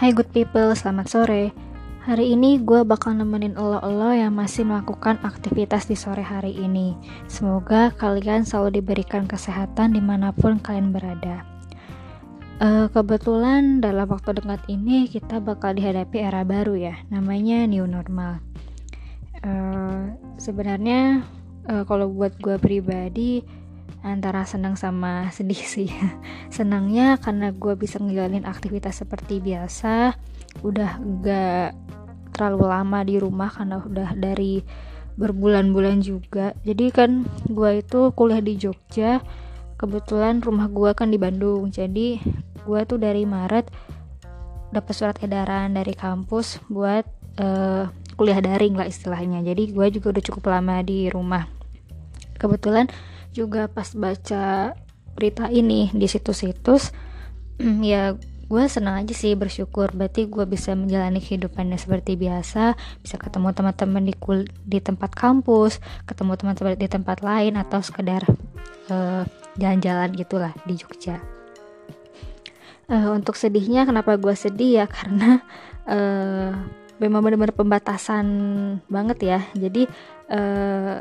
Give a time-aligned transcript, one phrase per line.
[0.00, 1.52] Hai good people, selamat sore.
[2.08, 6.96] Hari ini gue bakal nemenin lo-lo yang masih melakukan aktivitas di sore hari ini.
[7.28, 11.44] Semoga kalian selalu diberikan kesehatan di mana pun kalian berada.
[12.64, 18.40] Uh, kebetulan dalam waktu dekat ini kita bakal dihadapi era baru ya, namanya new normal.
[19.44, 21.28] Uh, sebenarnya
[21.68, 23.44] uh, kalau buat gue pribadi
[24.00, 25.90] antara senang sama sedih sih.
[26.56, 30.16] Senangnya karena gue bisa ngejalanin aktivitas seperti biasa.
[30.64, 31.76] Udah gak
[32.32, 34.64] terlalu lama di rumah karena udah dari
[35.20, 36.56] berbulan-bulan juga.
[36.64, 39.20] Jadi kan gue itu kuliah di Jogja.
[39.76, 41.68] Kebetulan rumah gue kan di Bandung.
[41.68, 42.20] Jadi
[42.64, 43.68] gue tuh dari Maret
[44.70, 47.02] dapat surat edaran dari kampus buat
[47.42, 49.44] uh, kuliah daring lah istilahnya.
[49.44, 51.44] Jadi gue juga udah cukup lama di rumah.
[52.40, 52.88] Kebetulan
[53.30, 54.74] juga pas baca
[55.14, 56.90] berita ini di situs-situs
[57.84, 58.16] ya
[58.50, 59.94] gue senang aja sih bersyukur.
[59.94, 65.78] Berarti gue bisa menjalani kehidupannya seperti biasa bisa ketemu teman-teman di kul di tempat kampus
[66.02, 68.26] ketemu teman-teman di tempat lain atau sekedar
[68.90, 69.22] eh,
[69.54, 71.22] jalan-jalan gitulah di Jogja.
[72.90, 74.86] Uh, untuk sedihnya kenapa gue sedih ya?
[74.98, 75.38] Karena
[75.86, 76.50] uh,
[76.98, 78.26] memang benar-benar pembatasan
[78.90, 79.40] banget ya.
[79.54, 79.86] Jadi
[80.26, 80.98] uh,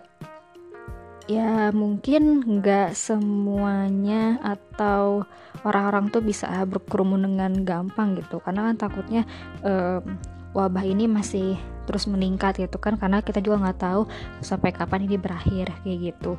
[1.30, 5.30] ya mungkin nggak semuanya atau
[5.62, 8.42] orang-orang tuh bisa berkerumun dengan gampang gitu.
[8.42, 9.30] Karena kan takutnya
[9.62, 10.18] um,
[10.58, 11.54] wabah ini masih
[11.86, 12.98] terus meningkat gitu kan.
[12.98, 14.10] Karena kita juga nggak tahu
[14.42, 16.34] sampai kapan ini berakhir kayak gitu.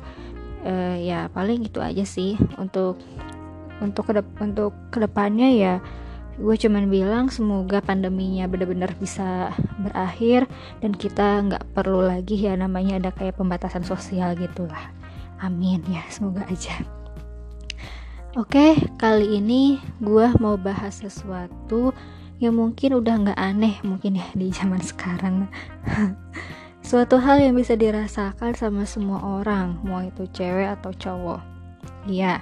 [0.61, 2.99] Uh, ya paling itu aja sih untuk
[3.81, 5.73] untuk kedep untuk ke depannya ya
[6.41, 10.49] gue cuman bilang semoga pandeminya benar-benar bisa berakhir
[10.81, 14.89] dan kita nggak perlu lagi ya namanya ada kayak pembatasan sosial gitulah.
[15.37, 16.73] Amin ya semoga aja.
[18.33, 21.93] Oke kali ini gue mau bahas sesuatu
[22.41, 25.45] yang mungkin udah nggak aneh mungkin ya di zaman sekarang.
[26.81, 31.41] Suatu hal yang bisa dirasakan sama semua orang mau itu cewek atau cowok.
[32.09, 32.41] Iya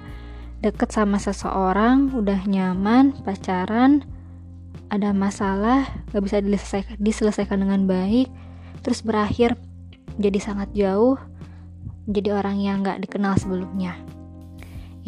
[0.60, 4.04] deket sama seseorang, udah nyaman, pacaran,
[4.92, 8.28] ada masalah, gak bisa diselesaikan, diselesaikan dengan baik,
[8.84, 9.56] terus berakhir
[10.20, 11.16] jadi sangat jauh,
[12.12, 13.96] jadi orang yang gak dikenal sebelumnya.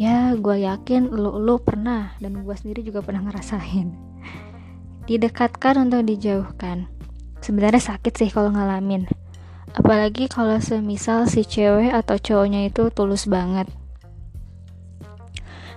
[0.00, 3.92] Ya, gue yakin lo lo pernah dan gue sendiri juga pernah ngerasain.
[5.04, 6.88] Didekatkan untuk dijauhkan.
[7.44, 9.04] Sebenarnya sakit sih kalau ngalamin.
[9.76, 13.68] Apalagi kalau semisal si cewek atau cowoknya itu tulus banget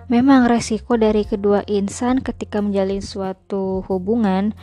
[0.05, 4.53] Memang resiko dari kedua insan ketika menjalin suatu hubungan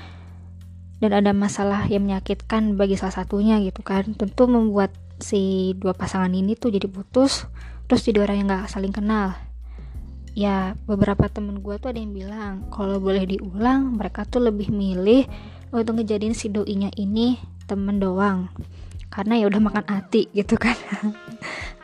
[1.02, 4.14] dan ada masalah yang menyakitkan bagi salah satunya gitu kan.
[4.14, 7.50] Tentu membuat si dua pasangan ini tuh jadi putus
[7.90, 9.34] terus jadi orang yang gak saling kenal.
[10.38, 15.26] Ya beberapa temen gue tuh ada yang bilang kalau boleh diulang mereka tuh lebih milih
[15.74, 18.46] untuk ngejadiin si doinya ini temen doang.
[19.10, 20.78] Karena ya udah makan hati gitu kan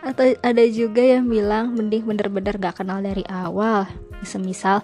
[0.09, 3.85] atau ada juga yang bilang mending bener-bener gak kenal dari awal.
[4.25, 4.83] Semisal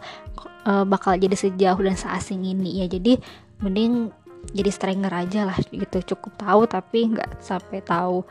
[0.68, 2.84] uh, bakal jadi sejauh dan seasing ini.
[2.84, 3.18] Ya jadi
[3.64, 4.12] mending
[4.52, 6.04] jadi stranger aja lah gitu.
[6.14, 8.22] Cukup tahu tapi nggak sampai tahu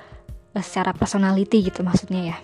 [0.54, 2.38] uh, secara personality gitu maksudnya ya.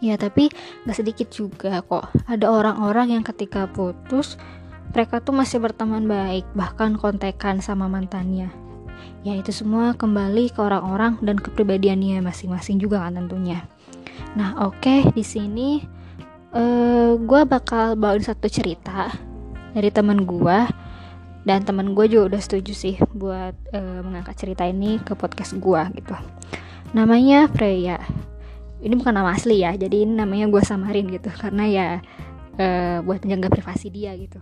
[0.00, 0.48] Ya tapi
[0.86, 2.08] nggak sedikit juga kok.
[2.30, 4.38] Ada orang-orang yang ketika putus
[4.94, 8.69] mereka tuh masih berteman baik bahkan kontekan sama mantannya
[9.20, 13.64] ya itu semua kembali ke orang-orang dan kepribadiannya masing-masing juga kan tentunya.
[14.36, 15.84] Nah oke okay, di sini
[16.56, 19.12] uh, eh, gue bakal bawain satu cerita
[19.76, 20.58] dari teman gue
[21.44, 25.82] dan teman gue juga udah setuju sih buat uh, mengangkat cerita ini ke podcast gue
[26.00, 26.16] gitu.
[26.96, 28.00] Namanya Freya.
[28.80, 31.28] Ini bukan nama asli ya jadi ini namanya gue samarin gitu.
[31.28, 31.88] Karena ya
[32.56, 34.40] uh, buat menjaga privasi dia gitu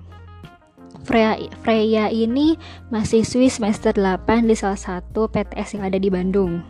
[1.07, 2.59] Freya, Freya ini
[2.91, 6.61] mahasiswi semester 8 di salah satu PTS yang ada di Bandung.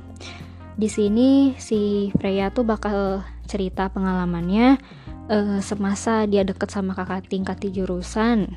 [0.79, 4.79] Di sini si Freya tuh bakal cerita pengalamannya
[5.27, 8.55] uh, semasa dia deket sama kakak tingkat di jurusan.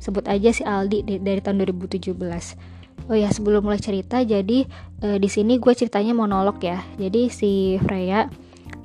[0.00, 3.06] Sebut aja si Aldi dari tahun 2017.
[3.06, 4.64] Oh ya sebelum mulai cerita, jadi
[5.04, 6.80] uh, di sini gue ceritanya monolog ya.
[6.96, 8.26] Jadi si Freya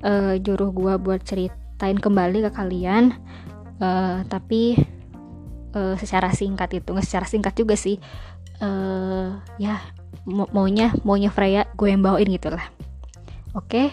[0.03, 3.15] uh, juruh gue buat ceritain kembali ke kalian.
[3.81, 4.77] Uh, tapi
[5.73, 7.97] uh, secara singkat itu nggak secara singkat juga sih.
[8.61, 9.81] Uh, ya
[10.29, 12.69] maunya maunya Freya gue yang bawain gitu lah
[13.57, 13.89] oke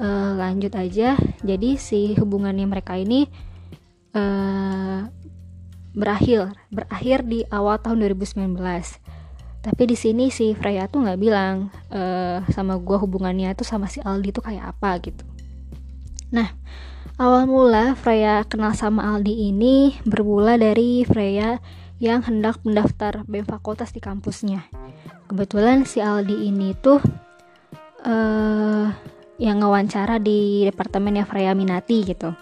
[0.00, 1.16] uh, lanjut aja.
[1.42, 3.26] Jadi si hubungannya mereka ini
[4.14, 5.06] uh,
[5.90, 8.54] berakhir berakhir di awal tahun 2019
[9.60, 14.00] tapi di sini si Freya tuh nggak bilang uh, sama gue hubungannya tuh sama si
[14.00, 15.20] Aldi tuh kayak apa gitu.
[16.32, 16.48] Nah
[17.20, 21.60] Awal mula Freya kenal sama Aldi ini bermula dari Freya
[22.00, 24.64] yang hendak mendaftar BEM fakultas di kampusnya.
[25.28, 26.96] Kebetulan si Aldi ini tuh
[28.08, 28.88] uh,
[29.36, 32.32] yang ngewawancara di departemen yang Freya Minati gitu.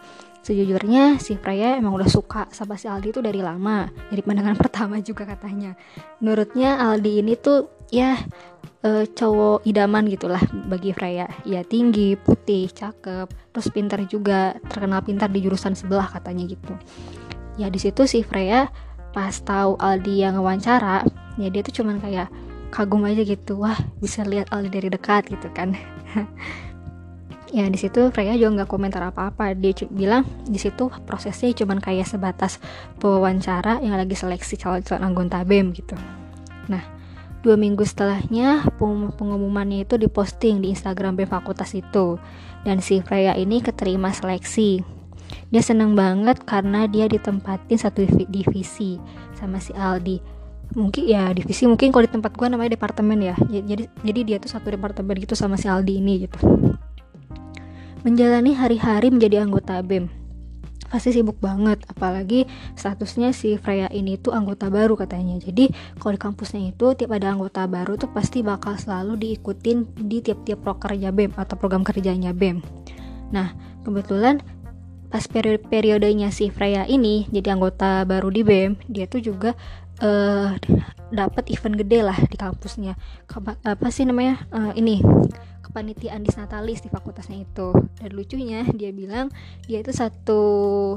[0.47, 5.03] Sejujurnya si Freya emang udah suka sama si Aldi itu dari lama, dari pandangan pertama
[5.03, 5.75] juga katanya.
[6.23, 8.21] Menurutnya Aldi ini tuh ya
[8.85, 11.27] uh, cowok idaman gitulah bagi Freya.
[11.49, 16.75] Ya tinggi, putih, cakep, terus pintar juga, terkenal pintar di jurusan sebelah katanya gitu.
[17.59, 18.71] Ya di situ si Freya
[19.13, 21.03] pas tahu Aldi yang wawancara
[21.41, 22.29] ya dia tuh cuman kayak
[22.69, 25.73] kagum aja gitu wah bisa lihat Aldi dari dekat gitu kan
[27.57, 32.05] ya di situ Freya juga nggak komentar apa-apa dia bilang di situ prosesnya cuman kayak
[32.05, 32.61] sebatas
[33.01, 35.97] pewawancara yang lagi seleksi calon-calon anggota BEM gitu
[36.69, 36.98] nah
[37.43, 38.67] dua minggu setelahnya
[39.15, 42.19] pengumumannya itu diposting di Instagram BEM fakultas itu.
[42.67, 44.83] Dan si Freya ini keterima seleksi.
[45.49, 48.99] Dia seneng banget karena dia ditempatin satu divisi
[49.39, 50.19] sama si Aldi.
[50.77, 53.35] Mungkin ya divisi mungkin kalau di tempat gue namanya departemen ya.
[53.49, 56.39] Jadi jadi dia tuh satu departemen gitu sama si Aldi ini gitu.
[58.05, 60.28] Menjalani hari-hari menjadi anggota BEM
[60.87, 61.83] pasti sibuk banget.
[61.91, 62.47] Apalagi
[62.79, 65.37] statusnya si Freya ini tuh anggota baru katanya.
[65.43, 70.23] Jadi kalau di kampusnya itu tiap ada anggota baru tuh pasti bakal selalu diikutin di
[70.23, 72.63] tiap-tiap prokerja BEM atau program kerjanya BEM.
[73.35, 73.53] Nah
[73.85, 74.41] kebetulan
[75.09, 79.57] pas periode periodenya si Freya ini jadi anggota baru di BEM dia tuh juga
[80.05, 80.53] uh,
[81.09, 82.97] dapat event gede lah di kampusnya.
[83.25, 85.01] Keba apa sih namanya uh, ini
[85.69, 87.77] kepanitiaan disnatalis di fakultasnya itu.
[88.01, 89.29] Dan lucunya dia bilang
[89.69, 90.41] dia itu satu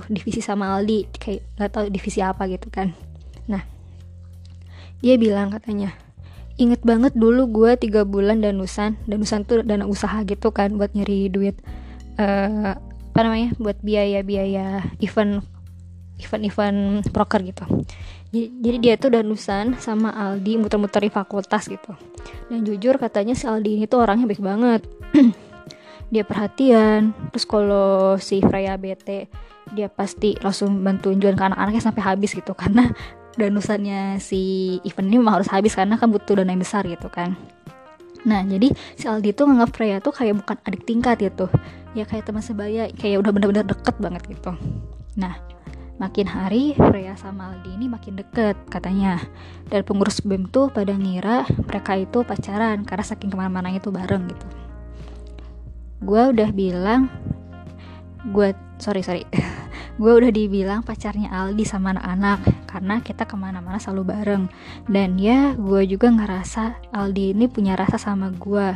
[0.08, 2.96] divisi sama Aldi kayak gak tau divisi apa gitu kan.
[3.52, 3.62] Nah
[5.02, 5.92] dia bilang katanya
[6.62, 11.26] inget banget dulu gue tiga bulan danusan danusan tuh dana usaha gitu kan buat nyari
[11.34, 11.58] duit
[12.22, 12.78] uh,
[13.12, 15.42] apa namanya buat biaya-biaya event
[16.22, 17.66] event-event proker gitu.
[18.32, 21.92] Jadi dia tuh danusan sama Aldi muter-muter di fakultas gitu.
[22.48, 24.82] Dan jujur katanya si Aldi ini tuh orangnya baik banget.
[26.14, 27.12] Dia perhatian.
[27.36, 29.32] Terus kalau si Freya bete
[29.72, 32.52] dia pasti langsung bantuin jualan ke anak-anaknya sampai habis gitu.
[32.62, 32.88] Karena
[33.40, 37.40] danusannya si event ini memang harus habis karena kan butuh dana yang besar gitu kan.
[38.28, 41.48] Nah jadi si Aldi tuh nganggap Freya tuh kayak bukan adik tingkat gitu.
[41.96, 44.52] Ya kayak teman sebaya Kayak udah bener-bener deket banget gitu.
[45.16, 45.40] Nah
[46.02, 49.22] makin hari Freya sama Aldi ini makin deket katanya.
[49.70, 54.26] Dan pengurus BEM tuh pada ngira mereka itu pacaran Karena saking ke mana-mana itu bareng
[54.26, 54.46] gitu.
[56.02, 57.06] Gue udah bilang
[58.34, 59.30] Gue sorry sorry.
[60.02, 64.50] Gue udah dibilang pacarnya Aldi sama anak-anak karena kita ke mana-mana selalu bareng.
[64.90, 68.74] Dan ya gue juga ngerasa Aldi ini punya rasa sama gue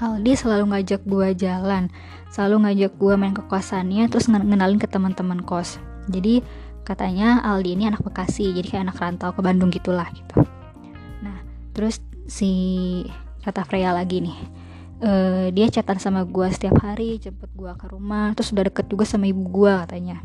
[0.00, 1.92] Aldi selalu ngajak gue jalan
[2.32, 5.76] selalu ngajak gue main ke kosannya terus ngenalin ke teman-teman kos
[6.08, 6.40] jadi
[6.86, 10.46] katanya Aldi ini anak Bekasi jadi kayak anak rantau ke Bandung gitulah gitu.
[11.20, 11.44] Nah
[11.76, 12.50] terus si
[13.44, 14.38] kata Freya lagi nih.
[15.00, 19.08] Uh, dia chatan sama gue setiap hari jemput gue ke rumah terus udah deket juga
[19.08, 20.20] sama ibu gue katanya.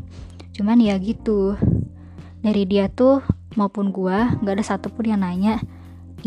[0.56, 1.56] Cuman ya gitu
[2.44, 3.24] dari dia tuh
[3.56, 5.58] maupun gue nggak ada satupun yang nanya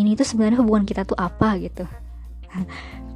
[0.02, 1.58] ini tuh sebenarnya hubungan kita tuh apa?
[1.62, 1.86] gitu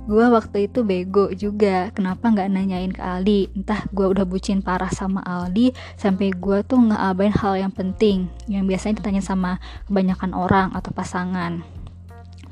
[0.04, 1.88] gue waktu itu bego juga.
[1.96, 3.56] Kenapa nggak nanyain ke Aldi?
[3.56, 8.28] Entah gue udah bucin parah sama Aldi sampai gue tuh nggak abain hal yang penting
[8.52, 11.64] yang biasanya ditanya sama kebanyakan orang atau pasangan.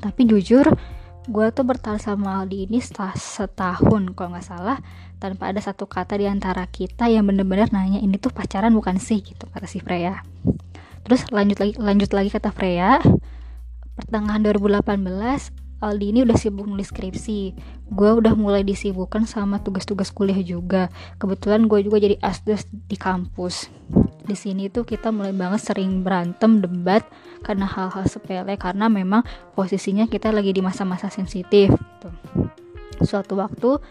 [0.00, 0.64] Tapi jujur
[1.22, 4.80] gue tuh bertahan sama Aldi ini setahun kalau nggak salah
[5.22, 9.22] tanpa ada satu kata di antara kita yang bener-bener nanya ini tuh pacaran bukan sih?
[9.22, 10.24] gitu kata si Freya.
[11.06, 12.98] Terus lanjut lagi lanjut lagi kata Freya.
[13.92, 17.58] Pertengahan 2018 Aldi ini udah sibuk nulis skripsi.
[17.90, 20.86] Gue udah mulai disibukkan sama tugas-tugas kuliah juga.
[21.18, 23.66] Kebetulan gue juga jadi asdos di kampus.
[24.22, 27.02] Di sini tuh kita mulai banget sering berantem debat
[27.42, 29.26] karena hal-hal sepele karena memang
[29.58, 32.08] posisinya kita lagi di masa-masa sensitif gitu.
[33.02, 33.82] suatu waktu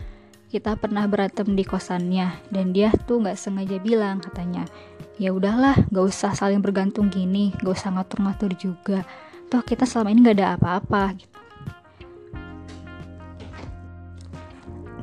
[0.47, 4.63] kita pernah berantem di kosannya dan dia tuh nggak sengaja bilang katanya
[5.19, 9.03] ya udahlah gak usah saling bergantung gini gak usah ngatur-ngatur juga.
[9.51, 11.40] Toh kita selama ini nggak ada apa-apa gitu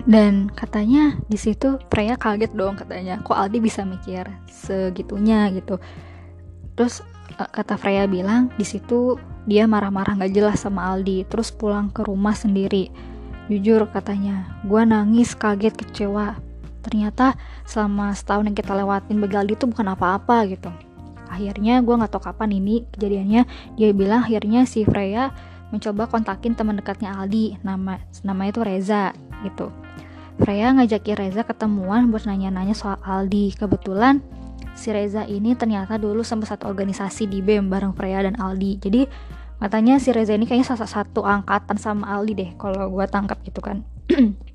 [0.08, 5.52] dan katanya di situ Freya kaget dong katanya kok Aldi bisa mikir segitunya?
[5.52, 5.76] gitu.
[6.72, 7.04] Terus
[7.36, 12.08] e, kata Freya bilang di situ dia marah-marah nggak jelas sama Aldi terus pulang ke
[12.08, 12.88] rumah sendiri.
[13.52, 16.40] Jujur katanya gue nangis kaget kecewa.
[16.80, 17.36] Ternyata
[17.68, 20.72] selama setahun yang kita lewatin bagi Aldi itu bukan apa-apa gitu.
[21.28, 23.44] Akhirnya gue nggak tahu kapan ini kejadiannya.
[23.76, 25.36] Dia bilang akhirnya si Freya
[25.68, 29.12] mencoba kontakin teman dekatnya Aldi nama namanya itu Reza
[29.44, 29.68] gitu
[30.38, 33.58] Freya ngajakin Reza ketemuan buat nanya-nanya soal Aldi.
[33.58, 34.22] Kebetulan
[34.78, 38.78] si Reza ini ternyata dulu sempat satu organisasi di BEM bareng Freya dan Aldi.
[38.78, 39.02] Jadi
[39.58, 43.60] katanya si Reza ini kayaknya salah satu angkatan sama Aldi deh kalau gue tangkap gitu
[43.60, 43.82] kan.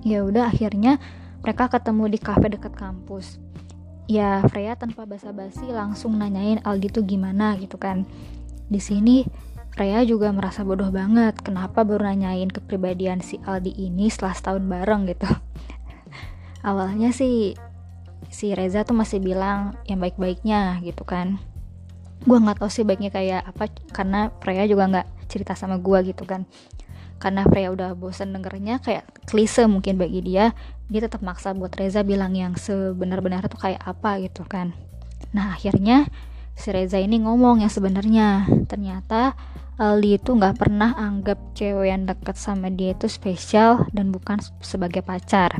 [0.00, 0.96] Ya udah akhirnya
[1.44, 3.36] mereka ketemu di kafe dekat kampus.
[4.08, 8.08] Ya Freya tanpa basa-basi langsung nanyain Aldi tuh gimana gitu kan.
[8.72, 9.28] Di sini
[9.80, 11.40] Freya juga merasa bodoh banget.
[11.40, 15.24] Kenapa baru nanyain kepribadian si Aldi ini setelah setahun bareng gitu?
[16.68, 17.56] Awalnya sih
[18.28, 21.40] si Reza tuh masih bilang yang baik-baiknya gitu kan.
[22.28, 26.28] Gue nggak tahu sih baiknya kayak apa karena Freya juga nggak cerita sama gue gitu
[26.28, 26.44] kan.
[27.16, 30.52] Karena Freya udah bosan dengernya kayak klise mungkin bagi dia
[30.92, 34.76] dia tetap maksa buat Reza bilang yang sebenar-benar tuh kayak apa gitu kan.
[35.32, 36.04] Nah akhirnya
[36.60, 39.32] si Reza ini ngomong yang sebenarnya ternyata
[39.80, 45.00] Aldi itu nggak pernah anggap cewek yang deket sama dia itu spesial dan bukan sebagai
[45.00, 45.56] pacar.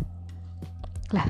[1.09, 1.25] Lah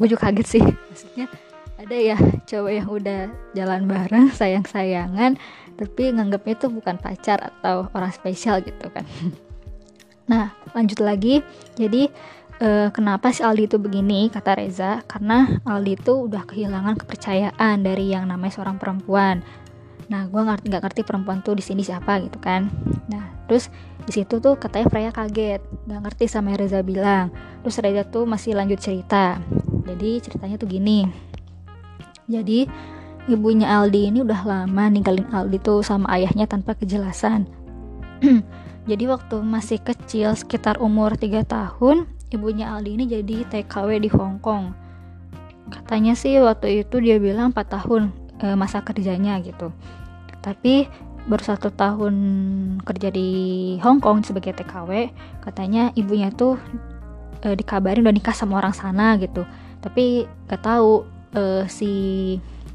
[0.00, 0.64] gue juga kaget sih.
[0.88, 1.28] Maksudnya
[1.76, 2.16] ada ya
[2.48, 3.20] cowok yang udah
[3.52, 5.36] jalan bareng sayang-sayangan
[5.76, 9.04] tapi nganggapnya itu bukan pacar atau orang spesial gitu kan.
[10.24, 11.44] Nah lanjut lagi.
[11.76, 12.08] Jadi
[12.60, 15.02] uh, kenapa si Aldi itu begini kata Reza?
[15.08, 19.42] Karena Aldi itu udah kehilangan kepercayaan dari yang namanya seorang perempuan.
[20.12, 22.68] Nah gue nggak ngerti perempuan tuh di sini siapa gitu kan.
[23.08, 23.72] Nah terus
[24.04, 27.32] di situ tuh katanya Freya kaget nggak ngerti sama yang Reza bilang.
[27.64, 29.40] Terus Reza tuh masih lanjut cerita.
[29.88, 31.08] Jadi ceritanya tuh gini.
[32.28, 32.68] Jadi
[33.28, 37.48] ibunya Aldi ini udah lama ninggalin Aldi tuh sama ayahnya tanpa kejelasan.
[38.84, 44.40] Jadi waktu masih kecil sekitar umur 3 tahun ibunya Aldi ini jadi TKW di Hong
[44.40, 44.72] Kong.
[45.68, 48.02] Katanya sih waktu itu dia bilang 4 tahun
[48.40, 49.72] e, masa kerjanya gitu.
[50.44, 50.88] Tapi
[51.24, 52.14] baru satu tahun
[52.84, 53.28] kerja di
[53.80, 55.08] Hong Kong sebagai TKW
[55.40, 56.60] katanya ibunya tuh
[57.40, 59.48] e, dikabarin udah nikah sama orang sana gitu.
[59.80, 61.92] Tapi gak tahu e, si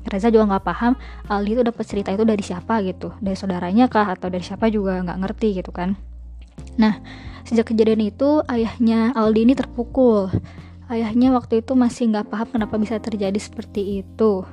[0.10, 0.94] Reza juga nggak paham
[1.28, 3.14] Aldi itu dapat cerita itu dari siapa gitu.
[3.22, 6.09] Dari saudaranya kah atau dari siapa juga nggak ngerti gitu kan
[6.80, 7.04] nah
[7.50, 10.30] sejak kejadian itu ayahnya Aldi ini terpukul.
[10.90, 14.46] Ayahnya waktu itu masih nggak paham kenapa bisa terjadi seperti itu.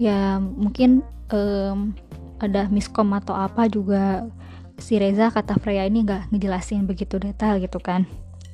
[0.00, 1.96] Ya mungkin um,
[2.40, 4.28] ada miskom atau apa juga
[4.76, 8.04] si Reza kata Freya ini nggak ngejelasin begitu detail gitu kan.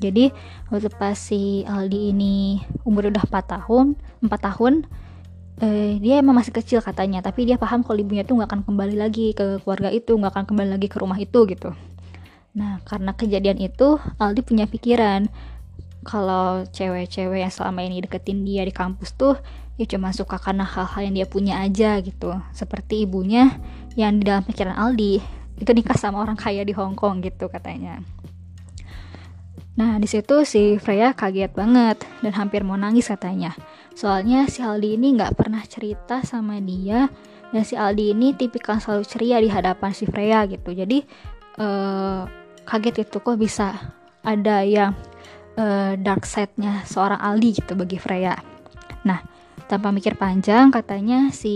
[0.03, 0.35] Jadi
[0.71, 4.83] waktu pas si Aldi ini umur udah 4 tahun 4 tahun
[5.63, 8.99] eh, dia emang masih kecil katanya tapi dia paham kalau ibunya tuh nggak akan kembali
[8.99, 11.71] lagi ke keluarga itu nggak akan kembali lagi ke rumah itu gitu
[12.53, 15.33] nah karena kejadian itu Aldi punya pikiran
[16.03, 19.39] kalau cewek-cewek yang selama ini deketin dia di kampus tuh
[19.81, 23.57] ya cuma suka karena hal-hal yang dia punya aja gitu seperti ibunya
[23.97, 25.23] yang di dalam pikiran Aldi
[25.57, 28.05] itu nikah sama orang kaya di Hong Kong gitu katanya
[29.73, 33.57] Nah, di situ si Freya kaget banget dan hampir mau nangis katanya.
[33.97, 37.09] Soalnya si Aldi ini nggak pernah cerita sama dia
[37.53, 40.77] dan si Aldi ini tipikal selalu ceria di hadapan si Freya gitu.
[40.77, 41.01] Jadi
[41.57, 42.29] uh,
[42.65, 43.93] kaget itu kok bisa
[44.23, 44.95] ada yang
[45.59, 48.39] uh, dark side-nya seorang Aldi gitu bagi Freya.
[49.03, 49.19] Nah,
[49.67, 51.55] tanpa mikir panjang katanya si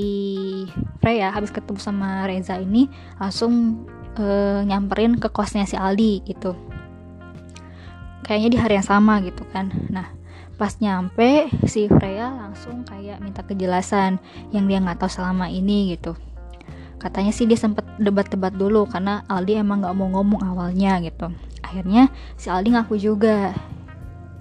[0.99, 2.91] Freya habis ketemu sama Reza ini
[3.23, 3.85] langsung
[4.19, 6.53] uh, nyamperin ke kosnya si Aldi gitu.
[8.27, 9.71] Kayaknya di hari yang sama gitu kan.
[9.87, 10.11] Nah,
[10.59, 14.19] pas nyampe si Freya langsung kayak minta kejelasan
[14.51, 16.19] yang dia nggak tahu selama ini gitu
[17.07, 21.33] katanya sih dia sempet debat-debat dulu karena Aldi emang nggak mau ngomong awalnya gitu
[21.65, 23.57] akhirnya si Aldi ngaku juga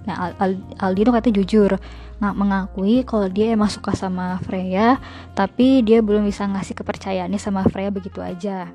[0.06, 0.30] Nah,
[0.78, 1.70] Aldi tuh katanya jujur
[2.16, 4.96] nggak mengakui kalau dia emang suka sama Freya,
[5.36, 8.72] tapi dia belum bisa ngasih kepercayaannya sama Freya begitu aja.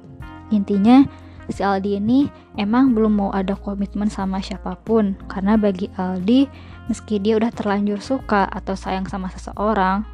[0.54, 1.08] Intinya,
[1.50, 6.46] si Aldi ini emang belum mau ada komitmen sama siapa pun, karena bagi Aldi,
[6.86, 10.06] meski dia udah terlanjur suka atau sayang sama seseorang,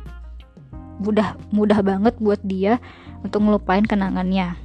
[1.04, 2.80] mudah mudah banget buat dia
[3.28, 4.56] untuk ngelupain kenangannya.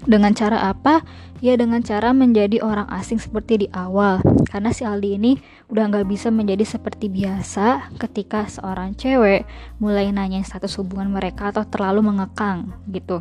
[0.00, 1.04] Dengan cara apa?
[1.44, 4.24] Ya dengan cara menjadi orang asing seperti di awal.
[4.48, 5.36] Karena si Aldi ini
[5.68, 9.44] udah nggak bisa menjadi seperti biasa ketika seorang cewek
[9.76, 13.20] mulai nanya status hubungan mereka atau terlalu mengekang gitu.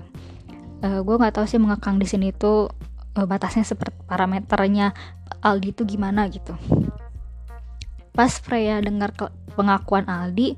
[0.79, 2.71] Uh, eh, gue nggak tahu sih mengekang di sini tuh
[3.19, 4.95] uh, batasnya seperti parameternya
[5.43, 6.55] Aldi itu gimana gitu.
[8.15, 9.11] Pas Freya dengar
[9.55, 10.55] pengakuan Aldi,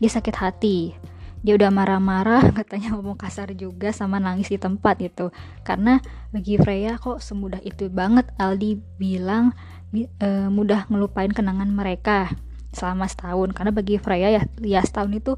[0.00, 0.96] dia sakit hati
[1.42, 5.30] dia udah marah-marah katanya ngomong kasar juga sama nangis di tempat gitu.
[5.62, 6.02] Karena
[6.34, 9.54] bagi Freya kok semudah itu banget Aldi bilang
[9.94, 12.32] e, mudah ngelupain kenangan mereka
[12.74, 13.54] selama setahun.
[13.54, 15.32] Karena bagi Freya ya ya setahun itu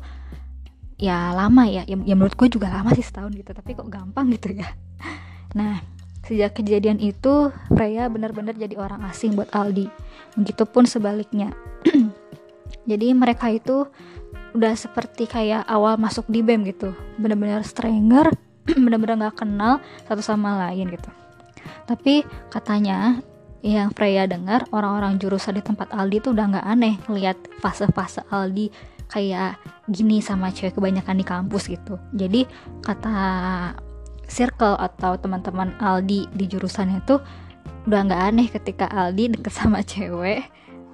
[0.97, 1.85] ya lama ya.
[1.85, 4.69] Ya, ya menurut gue juga lama sih setahun gitu tapi kok gampang gitu ya.
[5.51, 5.83] Nah
[6.23, 9.91] sejak kejadian itu Freya benar-benar jadi orang asing buat Aldi.
[10.39, 11.51] Begitupun sebaliknya.
[12.91, 13.87] Jadi mereka itu
[14.55, 16.95] udah seperti kayak awal masuk di BEM gitu.
[17.19, 18.31] Bener-bener stranger
[18.85, 21.11] bener-bener nggak kenal satu sama lain gitu.
[21.87, 23.21] Tapi katanya
[23.61, 28.73] yang Freya dengar orang-orang jurusan di tempat Aldi tuh udah nggak aneh lihat fase-fase Aldi
[29.11, 29.61] kayak
[29.91, 32.01] gini sama cewek kebanyakan di kampus gitu.
[32.17, 32.47] Jadi
[32.81, 33.17] kata
[34.31, 37.21] circle atau teman-teman Aldi di jurusannya tuh
[37.91, 40.47] udah nggak aneh ketika Aldi deket sama cewek.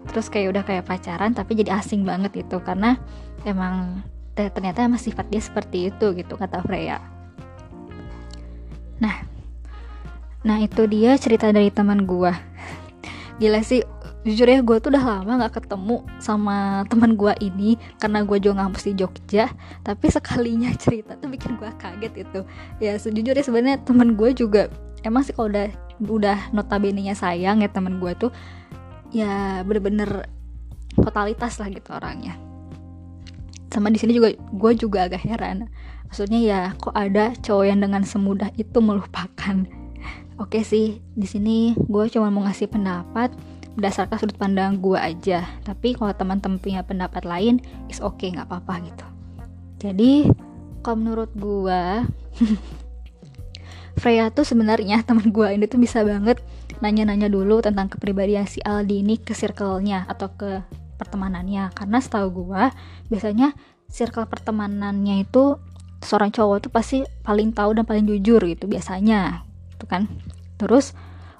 [0.06, 2.58] Terus kayak udah kayak pacaran tapi jadi asing banget gitu.
[2.64, 2.98] Karena
[3.46, 4.02] emang
[4.36, 7.00] ternyata emang sifat dia seperti itu gitu kata Freya.
[9.00, 9.24] Nah
[10.44, 12.34] nah itu dia cerita dari teman gua.
[13.40, 13.80] Gila sih
[14.26, 18.66] jujur ya gue tuh udah lama gak ketemu sama teman gue ini karena gue juga
[18.66, 19.48] ngampus di Jogja.
[19.86, 22.40] Tapi sekalinya cerita tuh bikin gue kaget itu.
[22.82, 24.68] Ya sejujurnya sebenarnya teman gue juga
[25.06, 25.70] emang sih kalau udah
[26.02, 28.30] udah notabene nya sayang ya teman gue tuh
[29.14, 30.28] ya bener-bener
[30.98, 32.45] totalitas lah gitu orangnya
[33.76, 35.68] sama di sini juga gue juga agak heran
[36.08, 39.68] maksudnya ya kok ada cowok yang dengan semudah itu melupakan
[40.36, 43.32] Oke sih, di sini gue cuma mau ngasih pendapat
[43.72, 45.48] berdasarkan sudut pandang gue aja.
[45.64, 47.56] Tapi kalau teman-teman punya pendapat lain,
[47.88, 49.06] is oke, okay, nggak apa-apa gitu.
[49.80, 50.28] Jadi,
[50.84, 52.04] kalau menurut gue,
[54.00, 56.36] Freya tuh sebenarnya teman gue ini tuh bisa banget
[56.84, 60.60] nanya-nanya dulu tentang kepribadian si Aldi ini ke circle-nya atau ke
[60.96, 61.70] pertemanannya.
[61.76, 62.62] Karena setahu gue,
[63.12, 63.52] biasanya
[63.86, 65.60] circle pertemanannya itu
[66.02, 69.46] seorang cowok tuh pasti paling tahu dan paling jujur gitu biasanya.
[69.76, 70.08] Gitu kan?
[70.56, 70.96] Terus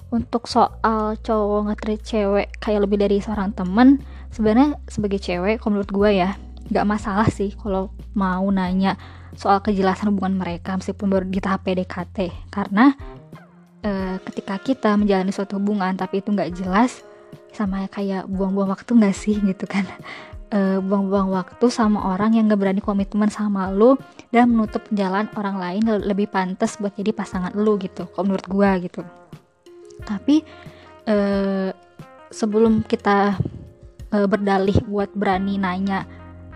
[0.07, 3.99] untuk soal cowok ngetrit cewek kayak lebih dari seorang temen
[4.31, 8.95] sebenarnya sebagai cewek kalau menurut gue ya nggak masalah sih kalau mau nanya
[9.35, 12.95] soal kejelasan hubungan mereka meskipun baru di tahap PDKT karena
[13.83, 17.03] e, ketika kita menjalani suatu hubungan tapi itu nggak jelas
[17.51, 19.87] sama kayak buang-buang waktu nggak sih gitu kan?
[20.47, 23.99] Uh, buang-buang waktu sama orang yang gak berani komitmen sama lu
[24.31, 28.79] dan menutup jalan orang lain lebih pantas buat jadi pasangan lu gitu kalau menurut gua
[28.79, 29.03] gitu.
[30.05, 30.45] Tapi
[31.09, 31.73] uh,
[32.31, 33.35] sebelum kita
[34.13, 36.07] uh, berdalih buat berani nanya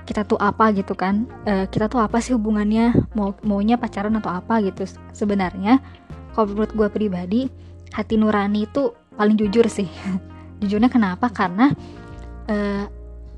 [0.06, 1.30] kita tuh apa gitu kan?
[1.48, 2.92] Uh, kita tuh apa sih hubungannya?
[3.16, 4.84] Mau maunya pacaran atau apa gitu.
[5.16, 5.80] Sebenarnya
[6.36, 7.42] kalau menurut gue pribadi
[7.92, 9.88] hati nurani itu paling jujur sih
[10.62, 11.28] jujurnya kenapa?
[11.34, 11.74] Karena
[12.48, 12.86] uh,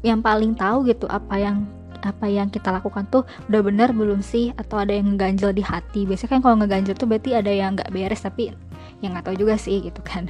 [0.04, 1.64] yang paling tahu gitu apa yang
[2.04, 6.04] apa yang kita lakukan tuh udah benar belum sih atau ada yang ngeganjel di hati.
[6.04, 8.52] Biasanya kan kalau ngeganjel tuh berarti ada yang nggak beres tapi
[9.00, 10.28] yang nggak tahu juga sih gitu kan.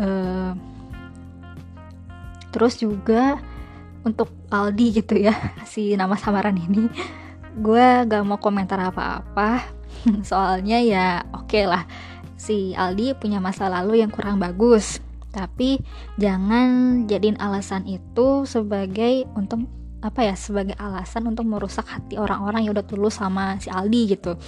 [0.00, 0.56] Uh,
[2.56, 3.36] terus juga
[4.08, 5.36] untuk Aldi gitu ya
[5.70, 6.88] si nama samaran ini
[7.58, 9.60] gue gak mau komentar apa-apa.
[10.28, 11.84] Soalnya ya oke okay lah
[12.38, 15.80] si Aldi punya masa lalu yang kurang bagus tapi
[16.16, 22.72] jangan jadiin alasan itu sebagai untuk apa ya sebagai alasan untuk merusak hati orang-orang yang
[22.74, 24.38] udah tulus sama si Aldi gitu.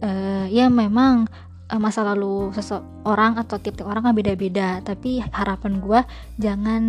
[0.00, 1.28] Uh, ya memang
[1.68, 4.80] uh, masa lalu seseorang atau tiap-tiap orang kan beda-beda.
[4.80, 6.00] Tapi harapan gue
[6.40, 6.82] jangan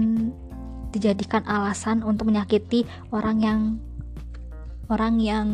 [0.96, 3.60] dijadikan alasan untuk menyakiti orang yang
[4.92, 5.48] orang yang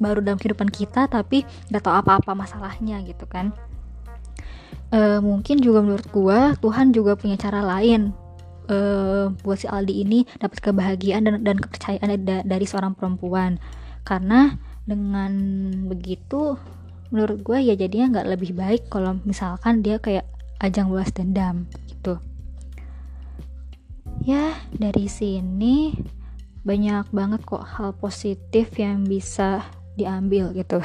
[0.00, 3.52] baru dalam kehidupan kita tapi gak tahu apa-apa masalahnya gitu kan
[4.94, 8.14] uh, mungkin juga menurut gua Tuhan juga punya cara lain
[8.70, 13.58] uh, buat si Aldi ini dapat kebahagiaan dan, dan kepercayaan da dari seorang perempuan.
[14.06, 14.54] Karena
[14.86, 15.32] dengan
[15.90, 16.56] begitu
[17.10, 20.24] menurut gue ya jadinya nggak lebih baik kalau misalkan dia kayak
[20.62, 22.22] ajang balas dendam gitu.
[24.22, 25.96] Ya dari sini
[26.62, 29.64] banyak banget kok hal positif yang bisa
[29.98, 30.78] diambil gitu.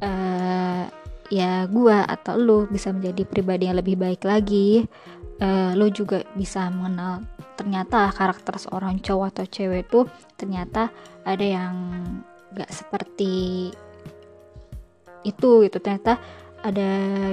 [0.00, 0.86] Uh,
[1.30, 4.84] ya gue atau lo bisa menjadi pribadi yang lebih baik lagi.
[5.40, 7.24] Uh, lo juga bisa mengenal
[7.56, 10.04] ternyata karakter seorang cowok atau cewek itu
[10.36, 10.92] ternyata
[11.24, 11.72] ada yang
[12.52, 13.70] gak seperti
[15.24, 15.78] itu gitu.
[15.80, 16.20] Ternyata
[16.60, 16.90] ada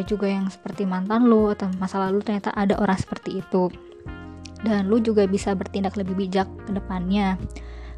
[0.07, 3.67] juga yang seperti mantan lo atau masa lalu ternyata ada orang seperti itu.
[4.63, 7.35] Dan lo juga bisa bertindak lebih bijak ke depannya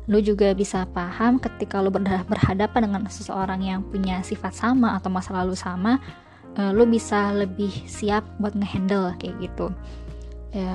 [0.10, 5.38] lu juga bisa paham ketika lu berhadapan dengan seseorang yang punya sifat sama atau masa
[5.38, 6.02] lalu sama
[6.58, 9.70] uh, lu bisa lebih siap buat ngehandle kayak gitu.
[10.50, 10.74] Ya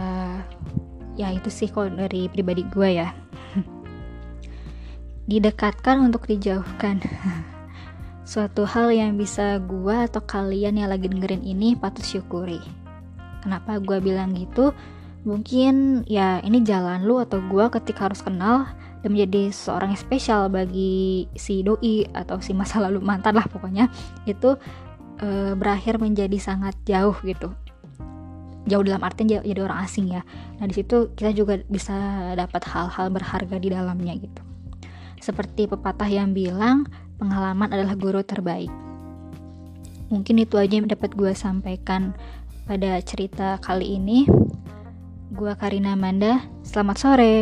[1.19, 3.11] ya itu sih kok dari pribadi gue ya.
[5.31, 7.03] Didekatkan untuk dijauhkan.
[8.31, 12.63] Suatu hal yang bisa gue atau kalian yang lagi dengerin ini patut syukuri.
[13.43, 14.73] Kenapa gue bilang gitu?
[15.27, 18.69] Mungkin ya ini jalan lu atau gue ketika harus kenal
[19.05, 23.93] dan menjadi seorang yang spesial bagi si doi atau si masa lalu mantan lah pokoknya
[24.25, 24.57] itu
[25.21, 27.53] e, berakhir menjadi sangat jauh gitu
[28.65, 30.25] jauh dalam artian jadi orang asing ya
[30.57, 31.93] nah di situ kita juga bisa
[32.33, 34.41] dapat hal-hal berharga di dalamnya gitu
[35.25, 36.85] Seperti pepatah yang bilang,
[37.17, 38.69] pengalaman adalah guru terbaik.
[40.13, 42.13] Mungkin itu aja yang dapat gue sampaikan
[42.69, 44.29] pada cerita kali ini.
[45.33, 47.35] Gue Karina Amanda, selamat sore.